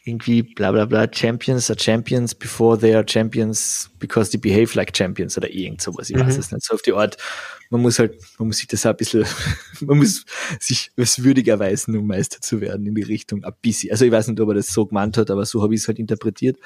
[0.05, 4.95] irgendwie bla bla bla, Champions are Champions before they are Champions because they behave like
[4.95, 6.09] Champions oder irgend sowas.
[6.09, 6.25] Ich mhm.
[6.25, 6.63] weiß es nicht.
[6.63, 7.17] So auf die Art,
[7.69, 9.25] man muss halt, man muss sich das ein bisschen,
[9.81, 10.25] man muss
[10.59, 13.91] sich es würdig erweisen, um Meister zu werden in die Richtung ein bisschen.
[13.91, 15.87] Also ich weiß nicht, ob er das so gemeint hat, aber so habe ich es
[15.87, 16.57] halt interpretiert.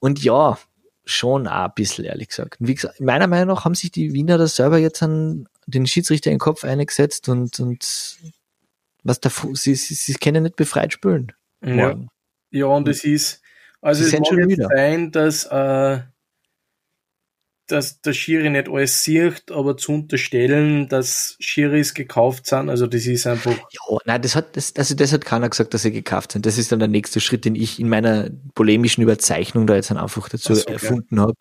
[0.00, 0.58] Und ja,
[1.04, 2.60] schon auch ein bisschen, ehrlich gesagt.
[2.60, 5.86] Und wie gesagt, meiner Meinung nach haben sich die Wiener das selber jetzt an den
[5.86, 8.18] Schiedsrichter in den Kopf eingesetzt und, und
[9.02, 11.32] was da, sie, sie, sie können nicht befreit spülen.
[11.64, 11.98] Ja.
[12.50, 13.42] ja, und es ist,
[13.80, 16.00] also Sie es mag jetzt sein, dass, äh,
[17.66, 23.06] dass der Schiri nicht alles sieht, aber zu unterstellen, dass Schiris gekauft sind, also das
[23.06, 23.52] ist einfach.
[23.52, 26.44] Ja, nein, das hat, das, also das hat keiner gesagt, dass sie gekauft sind.
[26.44, 30.28] Das ist dann der nächste Schritt, den ich in meiner polemischen Überzeichnung da jetzt einfach
[30.28, 31.22] dazu so, erfunden ja.
[31.22, 31.34] habe.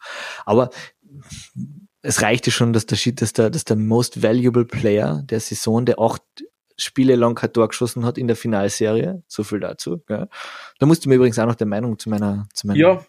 [0.45, 0.69] Aber
[2.01, 5.99] es reichte schon, dass der, dass der, dass der most valuable Player der Saison, der
[5.99, 6.21] acht
[6.77, 9.23] Spiele lang kein Tor geschossen hat in der Finalserie.
[9.27, 10.01] So viel dazu.
[10.07, 10.27] Gell.
[10.79, 13.05] Da musst du mir übrigens auch noch der Meinung zu meiner, zu meiner ja,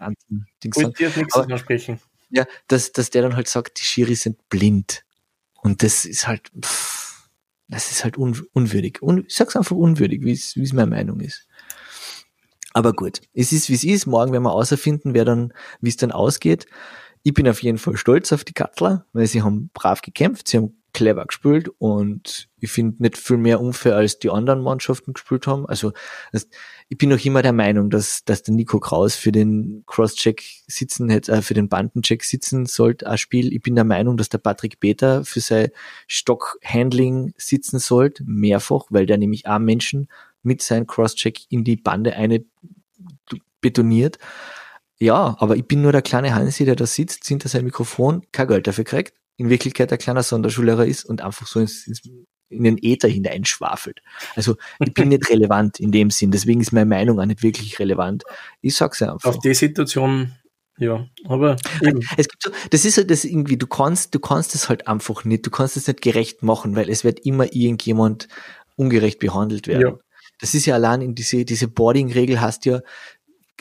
[0.62, 0.92] Dings sagen.
[0.98, 2.00] Dir nichts Aber, sprechen.
[2.30, 5.04] Ja, dass, dass der dann halt sagt, die Schiri sind blind.
[5.62, 7.28] Und das ist halt, pff,
[7.68, 9.02] das ist halt un, unwürdig.
[9.02, 11.46] Un, ich sag's einfach unwürdig, wie es, wie es meine Meinung ist.
[12.72, 14.06] Aber gut, es ist wie es ist.
[14.06, 16.66] Morgen werden wir außerfinden, wer dann, wie es dann ausgeht.
[17.24, 20.58] Ich bin auf jeden Fall stolz auf die Kattler, weil sie haben brav gekämpft, sie
[20.58, 25.46] haben clever gespielt und ich finde nicht viel mehr unfair, als die anderen Mannschaften gespielt
[25.46, 25.66] haben.
[25.66, 25.92] Also
[26.32, 26.48] das,
[26.88, 31.08] ich bin noch immer der Meinung, dass, dass der Nico Kraus für den Crosscheck sitzen
[31.08, 33.54] hätte, äh, für den Bandencheck sitzen sollte, ein Spiel.
[33.54, 35.70] Ich bin der Meinung, dass der Patrick Peter für sein
[36.06, 40.08] Stockhandling sitzen sollte, mehrfach, weil der nämlich auch Menschen
[40.42, 42.44] mit seinem Crosscheck in die Bande eine
[43.60, 44.18] betoniert.
[45.00, 48.48] Ja, aber ich bin nur der kleine Hansi, der da sitzt, hinter seinem Mikrofon, kein
[48.48, 52.02] Geld dafür kriegt in Wirklichkeit ein kleiner Sonderschullehrer ist und einfach so ins, ins,
[52.48, 54.00] in den Äther hineinschwafelt.
[54.36, 57.78] Also ich bin nicht relevant in dem Sinn, deswegen ist meine Meinung auch nicht wirklich
[57.78, 58.22] relevant.
[58.60, 59.30] Ich sag's ja einfach.
[59.30, 60.32] Auf die Situation,
[60.78, 62.00] ja, aber eben.
[62.16, 65.24] Es gibt so, das ist halt das irgendwie, du kannst, du kannst es halt einfach
[65.24, 68.28] nicht, du kannst es nicht gerecht machen, weil es wird immer irgendjemand
[68.76, 69.80] ungerecht behandelt werden.
[69.80, 69.98] Ja.
[70.40, 72.80] Das ist ja allein in diese, diese Boarding-Regel hast ja,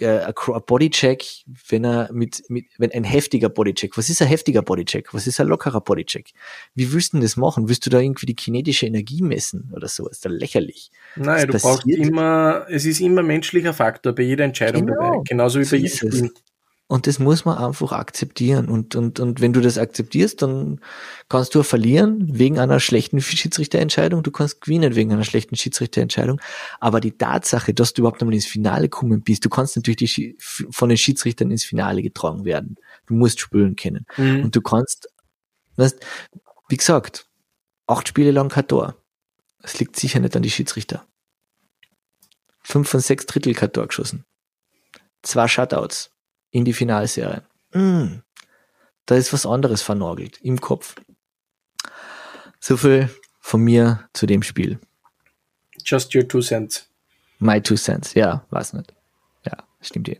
[0.01, 0.31] äh,
[0.65, 1.25] Bodycheck,
[1.67, 5.13] wenn er mit, mit, wenn ein heftiger Bodycheck, was ist ein heftiger Bodycheck?
[5.13, 6.31] Was ist ein lockerer Bodycheck?
[6.75, 7.69] Wie willst du denn das machen?
[7.69, 10.07] Willst du da irgendwie die kinetische Energie messen oder so?
[10.07, 10.91] Ist da lächerlich.
[11.15, 15.01] Nein, du brauchst immer, es ist immer menschlicher Faktor bei jeder Entscheidung genau.
[15.01, 15.21] dabei.
[15.25, 16.31] Genauso wie so bei jedem.
[16.93, 18.67] Und das muss man einfach akzeptieren.
[18.67, 20.79] Und, und, und wenn du das akzeptierst, dann
[21.27, 24.21] kannst du verlieren wegen einer schlechten Schiedsrichterentscheidung.
[24.21, 26.39] Du kannst gewinnen wegen einer schlechten Schiedsrichterentscheidung.
[26.79, 30.37] Aber die Tatsache, dass du überhaupt einmal ins Finale kommen bist, du kannst natürlich die,
[30.37, 32.75] von den Schiedsrichtern ins Finale getragen werden.
[33.07, 34.05] Du musst spülen können.
[34.15, 34.43] Mhm.
[34.43, 35.09] Und du kannst,
[35.77, 35.99] weißt,
[36.69, 37.25] wie gesagt,
[37.87, 38.95] acht Spiele lang kein Tor.
[39.63, 41.07] Das liegt sicher nicht an die Schiedsrichter.
[42.61, 44.25] Fünf von sechs Drittel kein Tor geschossen.
[45.23, 46.12] Zwei Shutouts
[46.53, 47.43] in die Finalserie.
[47.73, 48.21] Mm,
[49.05, 50.95] da ist was anderes vernagelt im Kopf.
[52.59, 53.09] So viel
[53.41, 54.79] von mir zu dem Spiel.
[55.83, 56.87] Just your two cents.
[57.39, 58.93] My two cents, ja, weiß nicht.
[59.45, 60.19] Ja, stimmt eh.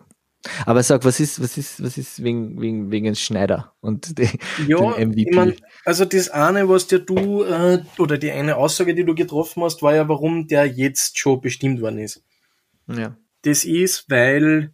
[0.66, 4.28] Aber sag, was ist, was ist, was ist wegen, wegen, wegen Schneider und die,
[4.68, 5.30] ja, dem MVP?
[5.30, 9.16] Ich mein, also das eine, was dir du, äh, oder die eine Aussage, die du
[9.16, 12.24] getroffen hast, war ja, warum der jetzt schon bestimmt worden ist.
[12.88, 13.16] Ja.
[13.44, 14.74] Das ist, weil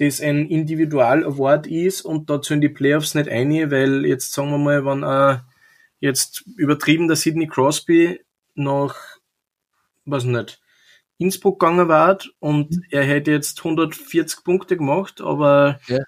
[0.00, 4.58] das ein Individual-Award ist und dazu in die Playoffs nicht eine, weil jetzt sagen wir
[4.58, 5.40] mal, wenn äh,
[6.00, 8.20] jetzt übertrieben der Sidney Crosby
[8.54, 8.96] nach,
[10.06, 10.58] was nicht,
[11.18, 12.82] Innsbruck gegangen war und mhm.
[12.90, 15.98] er hätte jetzt 140 Punkte gemacht, aber ja.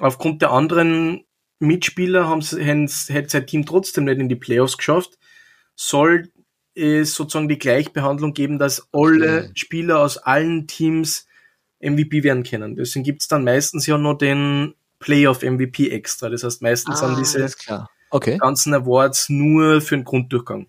[0.00, 1.24] aufgrund der anderen
[1.60, 5.18] Mitspieler haben hätte sein Team trotzdem nicht in die Playoffs geschafft,
[5.74, 6.30] soll
[6.74, 9.50] es sozusagen die Gleichbehandlung geben, dass alle.
[9.54, 11.26] Spieler aus allen Teams
[11.80, 12.76] MVP werden können.
[12.76, 16.28] Deswegen gibt's dann meistens ja noch den Playoff MVP extra.
[16.28, 18.38] Das heißt, meistens ah, sind diese okay.
[18.38, 20.68] ganzen Awards nur für den Grunddurchgang.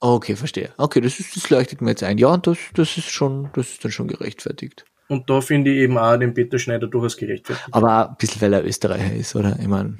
[0.00, 0.70] Okay, verstehe.
[0.76, 2.18] Okay, das, ist, das leuchtet mir jetzt ein.
[2.18, 4.84] Ja, das, das ist schon, das ist dann schon gerechtfertigt.
[5.08, 7.68] Und da finde ich eben auch den Peter Schneider durchaus gerechtfertigt.
[7.70, 9.56] Aber auch ein bisschen, weil er Österreicher ist, oder?
[9.60, 9.96] Ich meine.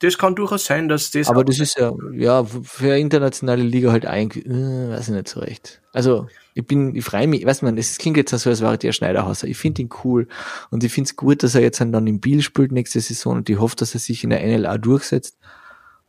[0.00, 1.28] Das kann durchaus sein, dass das.
[1.28, 5.40] Aber das ist ja, ja, für internationale Liga halt eigentlich, äh, weiß ich nicht so
[5.40, 5.80] recht.
[5.92, 8.90] Also, ich bin, ich freue mich, weiß man, es klingt jetzt so, als wäre der
[8.90, 9.46] Schneiderhauser.
[9.46, 10.26] Ich finde ihn cool
[10.70, 13.48] und ich finde es gut, dass er jetzt dann im Biel spielt nächste Saison und
[13.48, 15.38] ich hoffe, dass er sich in der NLA durchsetzt,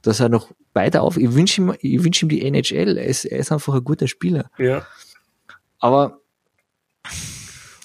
[0.02, 3.26] dass er noch weiter auf, ich wünsche ihm, ich wünsche ihm die NHL, er ist,
[3.26, 4.50] er ist einfach ein guter Spieler.
[4.58, 4.88] Ja.
[5.78, 6.20] Aber,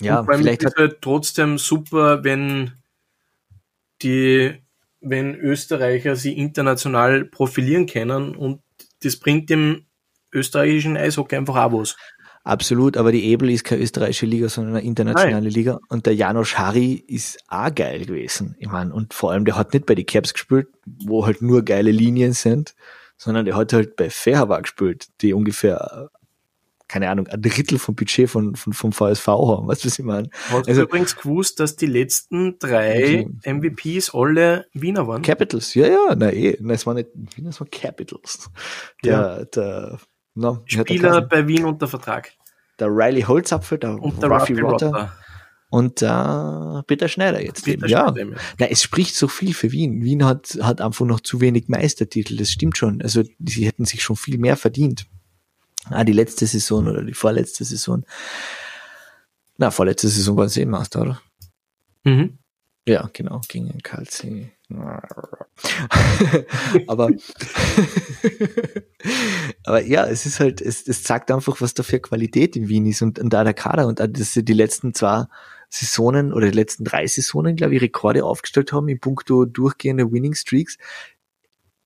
[0.00, 2.72] ja, vielleicht ist halt trotzdem super, wenn
[4.00, 4.54] die,
[5.02, 8.62] wenn Österreicher sie international profilieren können und
[9.02, 9.84] das bringt dem
[10.34, 11.96] österreichischen Eishockey einfach auch was.
[12.46, 15.50] Absolut, aber die Ebel ist keine österreichische Liga, sondern eine internationale Nein.
[15.50, 15.80] Liga.
[15.88, 18.54] Und der Janosch Harry ist auch geil gewesen.
[18.58, 21.62] Ich meine, und vor allem, der hat nicht bei die Caps gespielt, wo halt nur
[21.62, 22.74] geile Linien sind,
[23.16, 26.10] sondern der hat halt bei Fairhaber gespielt, die ungefähr,
[26.86, 29.66] keine Ahnung, ein Drittel vom Budget von, von, vom VSV haben.
[29.66, 30.28] Weißt du, was ich meine?
[30.50, 33.26] Hast also, du übrigens gewusst, dass die letzten drei.
[33.46, 35.22] MVPs alle Wiener waren?
[35.22, 38.50] Capitals, ja, ja, na eh, na, es waren nicht Wiener, es waren Capitals.
[39.02, 39.44] Der, ja.
[39.46, 39.98] der
[40.34, 42.32] No, Spieler bei Wien unter Vertrag.
[42.78, 44.86] Der Riley Holzapfel, der, und der Ruffy Rotter.
[44.86, 45.12] Rotter.
[45.70, 47.88] Und äh, Peter Schneider jetzt Peter eben.
[47.88, 48.12] Ja.
[48.12, 48.36] Schneider.
[48.58, 50.02] Na, es spricht so viel für Wien.
[50.04, 53.02] Wien hat, hat einfach noch zu wenig Meistertitel, das stimmt schon.
[53.02, 55.06] Also sie hätten sich schon viel mehr verdient.
[55.86, 58.04] Ah, die letzte Saison oder die vorletzte Saison.
[59.56, 61.22] Na, vorletzte Saison waren sie eh Master, oder?
[62.04, 62.38] Mhm.
[62.86, 64.50] Ja, genau, gegen KC.
[66.86, 67.10] aber,
[69.64, 72.86] aber ja, es ist halt, es, es zeigt einfach, was da für Qualität in Wien
[72.86, 75.26] ist und, und da der Kader und dass sie die letzten zwei
[75.68, 80.34] Saisonen oder die letzten drei Saisonen, glaube ich, Rekorde aufgestellt haben in puncto durchgehende Winning
[80.34, 80.78] Streaks.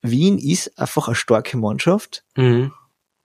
[0.03, 2.25] Wien ist einfach eine starke Mannschaft.
[2.37, 2.73] Mhm.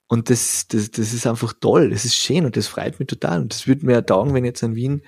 [0.08, 3.42] Und das, das, das ist einfach toll, das ist schön und das freut mich total.
[3.42, 5.02] Und das würde mir ja taugen, wenn jetzt an Wien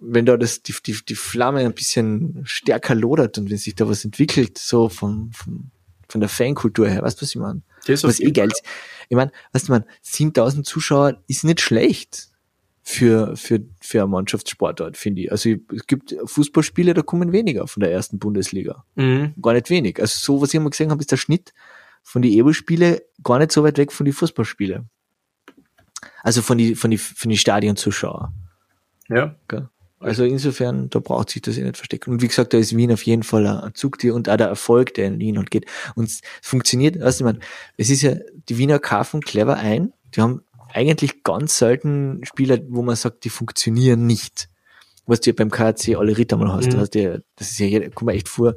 [0.00, 3.88] wenn da das, die, die, die Flamme ein bisschen stärker lodert und wenn sich da
[3.88, 5.70] was entwickelt, so von, von,
[6.08, 7.62] von der Fankultur her, weißt du, was ich meine?
[7.86, 8.62] Das was eh geil ist.
[9.08, 12.28] Ich meine, weißt du, man, 7000 Zuschauer ist nicht schlecht
[12.82, 15.32] für, für, für eine Mannschaftssportart, finde ich.
[15.32, 18.84] Also es gibt Fußballspiele, da kommen weniger von der ersten Bundesliga.
[18.94, 19.34] Mhm.
[19.40, 20.00] Gar nicht wenig.
[20.00, 21.52] Also so, was ich immer gesehen habe, ist der Schnitt
[22.02, 24.86] von die Ebo-Spiele gar nicht so weit weg von die Fußballspiele.
[26.22, 28.32] Also von die, von die, von die Stadionzuschauer.
[29.08, 29.36] Ja.
[29.44, 29.66] Okay.
[30.00, 32.10] Also insofern, da braucht sich das eh nicht verstecken.
[32.10, 34.94] Und wie gesagt, da ist Wien auf jeden Fall ein Zugtier und auch der Erfolg,
[34.94, 35.66] der in Wien und geht.
[35.94, 37.40] Und es funktioniert, weißt du, man,
[37.76, 38.14] es ist ja,
[38.48, 39.92] die Wiener kaufen clever ein.
[40.14, 40.40] Die haben
[40.72, 44.48] eigentlich ganz selten Spieler, wo man sagt, die funktionieren nicht.
[45.04, 46.72] Was du ja beim KC alle Ritter mal hast.
[46.72, 46.78] Mhm.
[46.78, 48.54] hast ja, das ist ja, jeder, guck mal echt vor,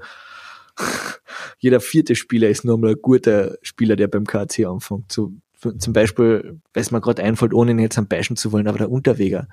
[1.60, 5.12] jeder vierte Spieler ist nur mal ein guter Spieler, der beim KC anfängt.
[5.12, 5.34] So,
[5.77, 8.91] zum Beispiel, weiß man gerade einfällt, ohne ihn jetzt am Beispiel zu wollen, aber der
[8.91, 9.49] Unterweger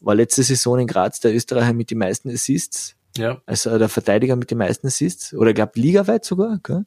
[0.00, 2.96] war letzte Saison in Graz der Österreicher mit den meisten Assists.
[3.16, 3.40] Ja.
[3.46, 5.34] Also der Verteidiger mit den meisten Assists.
[5.34, 6.58] Oder ich glaube ligaweit sogar.
[6.62, 6.84] Gell?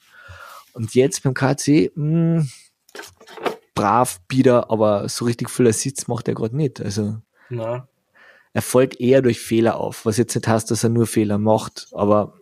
[0.74, 2.50] Und jetzt beim KC, mh, hm,
[3.74, 6.82] brav, bieder, aber so richtig viel Assists macht er gerade nicht.
[6.82, 7.18] Also
[7.50, 7.88] Na.
[8.54, 11.88] er fällt eher durch Fehler auf, was jetzt nicht heißt, dass er nur Fehler macht,
[11.94, 12.39] aber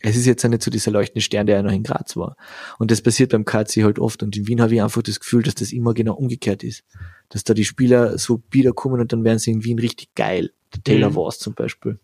[0.00, 2.36] es ist jetzt ja nicht so dieser leuchtende Stern, der ja noch in Graz war.
[2.78, 4.22] Und das passiert beim KC halt oft.
[4.22, 6.84] Und in Wien habe ich einfach das Gefühl, dass das immer genau umgekehrt ist.
[7.28, 10.52] Dass da die Spieler so wieder kommen und dann werden sie in Wien richtig geil.
[10.74, 11.16] Der Taylor mhm.
[11.16, 11.98] Wars zum Beispiel.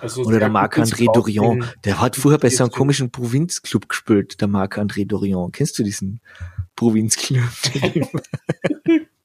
[0.00, 1.64] Also Oder der Marc-André Dorion.
[1.84, 5.52] Der hat vorher bei so einem komischen Provinzclub gespielt, der Marc-André Dorion.
[5.52, 6.20] Kennst du diesen
[6.76, 7.42] Provinzclub?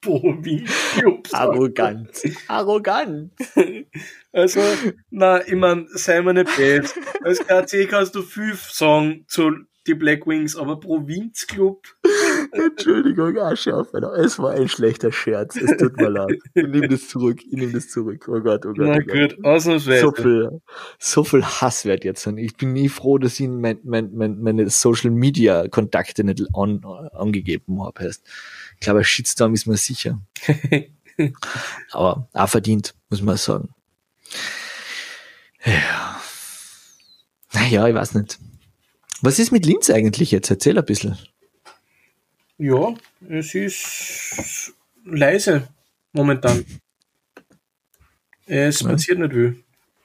[0.01, 1.27] Provinzclub.
[1.31, 2.09] Arrogant.
[2.47, 3.31] Arrogant.
[4.33, 4.61] Also,
[5.09, 6.93] na, ich mein, sei mir nicht bad.
[7.21, 9.51] Als KC kannst du fünf sagen zu
[9.87, 11.83] die Black Wings, aber Provinzclub.
[12.51, 14.13] Entschuldigung, Asche auf, Alter.
[14.13, 15.55] Es war ein schlechter Scherz.
[15.55, 16.39] Es tut mir leid.
[16.53, 17.39] Ich nehme das zurück.
[17.43, 18.27] Ich nehme das zurück.
[18.27, 18.77] Oh Gott, oh Gott.
[18.77, 19.35] Na oh Gott.
[19.35, 20.01] gut, ausnahmsweise.
[20.01, 20.61] So viel,
[20.99, 22.37] so viel Hass wird jetzt sein.
[22.37, 26.83] Ich bin nie froh, dass ich mein, mein, mein, meine Social Media Kontakte nicht an,
[27.13, 28.03] angegeben habe.
[28.03, 28.23] Heißt,
[28.81, 30.21] glaube, ein Shitstorm ist mir sicher.
[31.91, 33.69] Aber auch verdient, muss man sagen.
[35.65, 36.21] Ja.
[37.53, 38.39] Naja, ich weiß nicht.
[39.21, 40.49] Was ist mit Linz eigentlich jetzt?
[40.49, 41.17] Erzähl ein bisschen.
[42.57, 42.93] Ja,
[43.29, 44.73] es ist
[45.05, 45.67] leise
[46.13, 46.65] momentan.
[48.45, 48.89] Es Ja.
[48.89, 49.63] passiert nicht viel.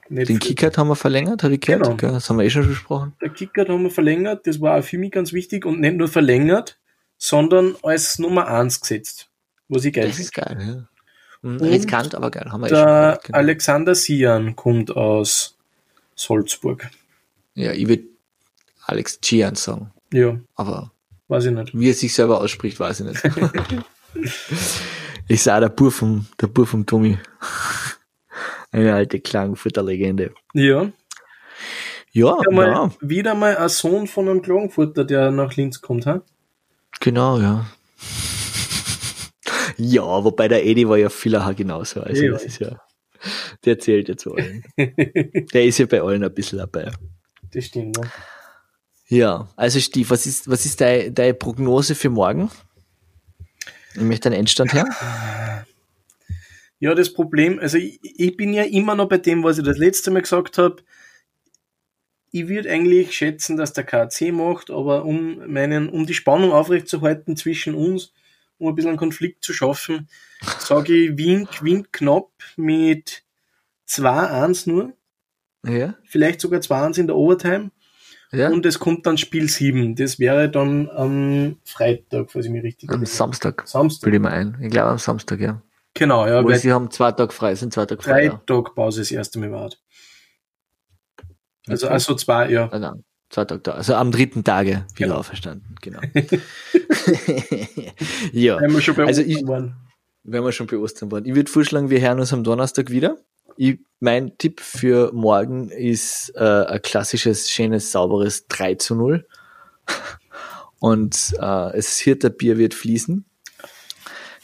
[0.09, 0.39] Nicht Den.
[0.39, 1.97] Kickert haben wir verlängert, habe ich gehört.
[1.97, 2.13] Genau.
[2.13, 3.13] Das haben wir eh schon besprochen.
[3.21, 6.07] Der Kicker haben wir verlängert, das war auch für mich ganz wichtig und nicht nur
[6.07, 6.79] verlängert,
[7.17, 9.29] sondern als Nummer 1 gesetzt.
[9.69, 10.25] Was ich geil Das finde.
[10.25, 10.87] ist geil, ja.
[11.49, 12.47] Und riskant, aber geil.
[12.51, 13.37] Haben wir eh schon Der gehört, genau.
[13.37, 15.55] Alexander Sian kommt aus
[16.15, 16.89] Salzburg.
[17.53, 18.03] Ja, ich würde
[18.85, 19.91] Alex Gian sagen.
[20.13, 20.91] Ja, Aber
[21.27, 21.77] weiß ich nicht.
[21.77, 23.83] wie er sich selber ausspricht, weiß ich nicht.
[25.27, 27.17] ich sah der Bur vom, der Bur vom Tommy.
[28.71, 30.33] Eine alte Klagenfurter Legende.
[30.53, 30.91] Ja,
[32.13, 36.05] Ja, wieder mal, ja, wieder mal ein Sohn von einem Klagenfurter, der nach Linz kommt.
[36.05, 36.21] Ha?
[36.99, 37.65] Genau, ja.
[39.79, 42.01] Ja, wobei der Edi war ja vieler genauso.
[42.01, 42.31] Also Ja.
[42.31, 42.81] das ist ja,
[43.65, 44.63] der zählt ja zu allen.
[44.77, 46.91] Der ist ja bei allen ein bisschen dabei.
[47.53, 47.97] Das stimmt.
[47.97, 48.09] Ne?
[49.09, 52.49] Ja, also Steve, was ist, was ist deine, deine Prognose für morgen?
[53.93, 54.85] Ich möchte einen Endstand her.
[56.79, 59.77] Ja, das Problem, also ich, ich bin ja immer noch bei dem, was ich das
[59.77, 60.77] letzte Mal gesagt habe.
[62.37, 67.35] Ich würde eigentlich schätzen, dass der KC macht, aber um meinen, um die Spannung aufrechtzuerhalten
[67.35, 68.13] zwischen uns,
[68.59, 70.07] um ein bisschen einen Konflikt zu schaffen,
[70.59, 73.23] sage ich, Wien gewinnt knapp mit
[73.89, 74.93] 2-1 nur,
[75.65, 77.71] Ja, vielleicht sogar 2-1 in der Overtime
[78.31, 78.49] ja.
[78.49, 79.95] und es kommt dann Spiel 7.
[79.95, 83.03] Das wäre dann am Freitag, falls ich mich richtig am.
[83.05, 84.03] Samstag, Samstag.
[84.03, 84.57] bilde ich mir ein.
[84.61, 85.61] Ich glaube am Samstag, ja.
[85.95, 88.25] Genau, ja, Weil sie haben zwei Tage frei, sind zwei Tage frei.
[88.25, 88.31] Ja.
[88.31, 89.71] Freitag Pause das erste Mal war.
[91.67, 92.69] Also, also zwei, ja.
[92.71, 93.71] Ah, nein, zwei Tage da.
[93.73, 95.15] Also am dritten Tage wieder Genau.
[95.19, 95.99] auferstanden, genau.
[98.31, 99.75] ja, Wenn wir schon bei Also Ostern ich- waren.
[100.23, 101.25] wenn wir schon bei Ostern waren.
[101.25, 103.17] Ich würde vorschlagen, wir hören uns am Donnerstag wieder.
[103.57, 109.25] Ich, mein Tipp für morgen ist äh, ein klassisches, schönes, sauberes 3 zu 0.
[110.79, 113.25] Und äh, es Hirter Bier wird fließen.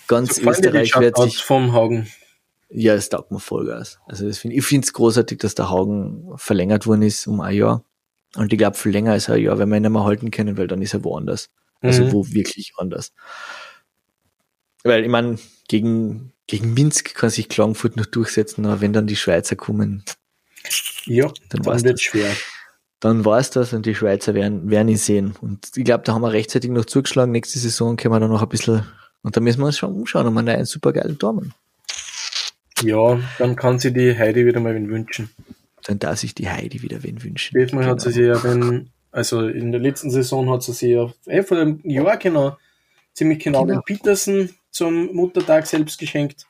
[0.07, 2.07] Ganz So Österreich wird sich vom Hagen.
[2.75, 3.99] Ja, es taugt mir Vollgas.
[4.07, 7.55] Also das find, ich finde es großartig, dass der Haugen verlängert worden ist um ein
[7.55, 7.83] Jahr.
[8.35, 10.57] Und ich glaube, viel länger als ein Jahr, wenn wir ihn nicht mehr halten können,
[10.57, 11.49] weil dann ist er woanders.
[11.81, 12.11] Also Mhm.
[12.13, 13.13] wo wirklich anders.
[14.83, 19.15] Weil ich meine, gegen, gegen Minsk kann sich Klagenfurt noch durchsetzen, aber wenn dann die
[19.15, 20.03] Schweizer kommen,
[21.05, 22.31] Ja, Dann dann, wird schwer.
[23.01, 25.35] dann war es das und die Schweizer werden, werden ihn sehen.
[25.41, 27.31] Und ich glaube, da haben wir rechtzeitig noch zugeschlagen.
[27.33, 28.83] Nächste Saison können wir dann noch ein bisschen,
[29.21, 31.53] und da müssen wir uns schon umschauen und einen super geilen Dormen.
[32.83, 35.29] Ja, dann kann sie die Heidi wieder mal wen wünschen.
[35.85, 37.57] Dann darf sich die Heidi wieder wen wünschen.
[37.59, 41.11] Diesmal hat sie sich ja den, also in der letzten Saison hat sie sich ja,
[41.27, 42.57] eh, vor einem Jahr genau,
[43.13, 43.79] ziemlich genau, Genau.
[43.79, 46.45] den Petersen zum Muttertag selbst geschenkt.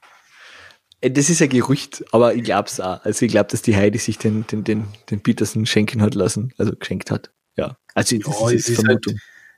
[1.02, 3.04] Äh, Das ist ein Gerücht, aber ich glaub's auch.
[3.04, 6.54] Also ich glaube, dass die Heidi sich den, den, den, den Petersen schenken hat lassen,
[6.58, 7.32] also geschenkt hat.
[7.58, 7.78] Ja.
[7.96, 9.18] Also das Ja, ist, es ist Vermutung.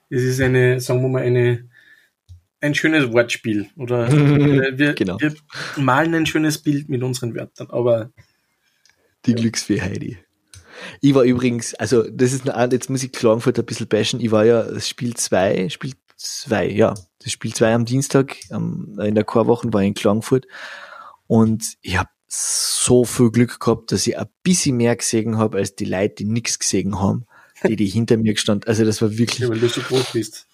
[0.10, 1.68] Es ist eine, sagen wir mal, eine,
[2.62, 3.70] ein schönes Wortspiel.
[3.78, 5.20] Oder wir, wir, Genau.
[5.20, 5.34] wir
[5.78, 7.70] malen ein schönes Bild mit unseren Wörtern.
[7.70, 8.12] Aber
[9.26, 10.18] Die Glücksfee Heidi.
[11.02, 14.20] Ich war übrigens, also das ist eine, jetzt muss ich Klagenfurt ein bisschen bashen.
[14.20, 19.00] Ich war ja das Spiel 2, Spiel 2, ja, das Spiel 2 am Dienstag, am,
[19.00, 20.46] in der Chorwoche war ich in Klagenfurt
[21.28, 25.76] und ich habe so viel Glück gehabt, dass ich ein bisschen mehr gesehen habe, als
[25.76, 27.26] die Leute, die nichts gesehen haben,
[27.66, 28.68] die, die hinter mir gestanden.
[28.68, 30.48] Also das war wirklich, weil du so groß bist.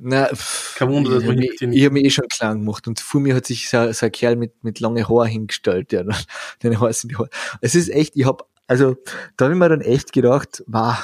[0.00, 2.58] Na, pff, Kein Wunder, dass ich man habe nicht- ich hab mich eh schon klein
[2.60, 5.92] gemacht und vor mir hat sich so, so ein Kerl mit, mit lange Haaren hingestellt,
[5.92, 6.14] dann
[6.62, 7.30] den Haare sind die Haare.
[7.60, 8.96] Es ist echt, ich hab, also
[9.36, 10.96] da habe ich mir dann echt gedacht, wow,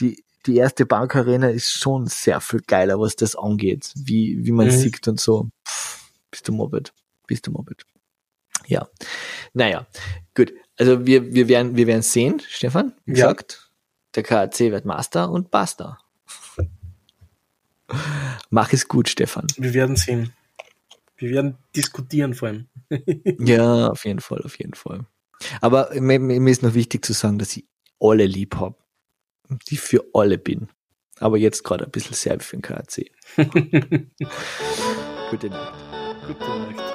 [0.00, 4.66] die, die erste Bankarena ist schon sehr viel geiler, was das angeht, wie, wie man
[4.68, 4.70] Mhm.
[4.70, 5.48] sieht und so.
[5.66, 6.92] Pff, bist du mobbed,
[7.26, 7.84] bist du mobbed.
[8.66, 8.88] Ja,
[9.54, 9.86] naja,
[10.34, 10.52] gut.
[10.78, 13.26] Also wir, wir werden, wir werden sehen, Stefan, wie Ja.
[13.26, 13.70] gesagt,
[14.14, 15.98] der KAC wird Master und basta.
[18.50, 19.46] Mach es gut, Stefan.
[19.56, 20.32] Wir werden sehen.
[21.16, 22.68] Wir werden diskutieren vor allem.
[23.38, 25.04] Ja, auf jeden Fall, auf jeden Fall.
[25.60, 27.64] Aber mir, mir ist noch wichtig zu sagen, dass ich
[28.00, 28.76] alle lieb habe.
[29.68, 30.68] Die für alle bin.
[31.20, 33.10] Aber jetzt gerade ein bisschen sehr für den KAC.
[35.30, 35.74] Gute Nacht.
[36.26, 36.87] Gute Nacht.